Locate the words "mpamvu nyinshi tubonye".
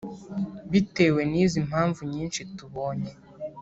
1.67-3.11